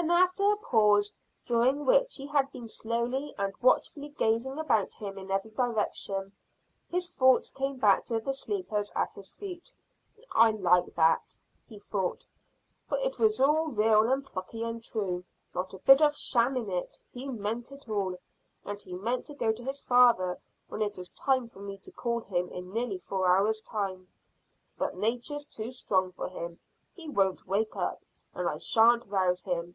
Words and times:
Then 0.00 0.12
after 0.12 0.52
a 0.52 0.56
pause, 0.56 1.12
during 1.44 1.84
which 1.84 2.14
he 2.14 2.26
had 2.28 2.52
been 2.52 2.68
slowly 2.68 3.34
and 3.36 3.52
watchfully 3.60 4.10
gazing 4.10 4.56
about 4.56 4.94
him 4.94 5.18
in 5.18 5.28
every 5.28 5.50
direction, 5.50 6.30
his 6.88 7.10
thoughts 7.10 7.50
came 7.50 7.78
back 7.78 8.04
to 8.04 8.20
the 8.20 8.32
sleepers 8.32 8.92
at 8.94 9.14
his 9.14 9.32
feet. 9.32 9.72
"I 10.30 10.52
like 10.52 10.94
that," 10.94 11.34
he 11.66 11.80
thought, 11.80 12.24
"for 12.88 12.96
it 12.98 13.18
was 13.18 13.40
all 13.40 13.70
real 13.72 14.02
and 14.08 14.24
plucky 14.24 14.62
and 14.62 14.80
true. 14.84 15.24
Not 15.52 15.74
a 15.74 15.78
bit 15.78 16.00
of 16.00 16.14
sham 16.16 16.56
in 16.56 16.70
it. 16.70 16.96
He 17.12 17.26
meant 17.28 17.72
it 17.72 17.88
all, 17.88 18.16
and 18.64 18.80
he 18.80 18.94
meant 18.94 19.26
to 19.26 19.34
go 19.34 19.50
to 19.50 19.64
his 19.64 19.82
father 19.82 20.38
when 20.68 20.80
it 20.80 20.96
was 20.96 21.08
time 21.08 21.48
for 21.48 21.58
me 21.58 21.76
to 21.78 21.90
call 21.90 22.20
him 22.20 22.48
in 22.50 22.72
nearly 22.72 22.98
four 22.98 23.26
hours' 23.26 23.60
time. 23.62 24.06
But 24.78 24.94
nature's 24.94 25.44
too 25.44 25.72
strong 25.72 26.12
for 26.12 26.28
him. 26.28 26.60
He 26.94 27.08
won't 27.08 27.48
wake 27.48 27.74
up, 27.74 28.00
and 28.32 28.48
I 28.48 28.58
shan't 28.58 29.04
rouse 29.06 29.42
him. 29.42 29.74